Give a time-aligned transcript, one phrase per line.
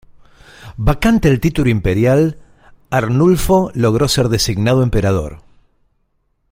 [0.77, 2.39] Vacante el título imperial,
[2.89, 5.43] Arnulfo logró ser designado emperador.